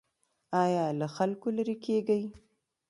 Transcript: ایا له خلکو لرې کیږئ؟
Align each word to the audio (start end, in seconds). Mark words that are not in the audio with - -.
ایا 0.63 0.85
له 0.99 1.07
خلکو 1.15 1.47
لرې 1.57 1.75
کیږئ؟ 1.85 2.23